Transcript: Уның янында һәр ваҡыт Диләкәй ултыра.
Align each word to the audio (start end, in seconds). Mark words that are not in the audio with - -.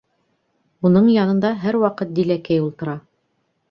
Уның 0.89 1.11
янында 1.17 1.53
һәр 1.67 1.79
ваҡыт 1.87 2.19
Диләкәй 2.19 2.67
ултыра. 2.67 3.01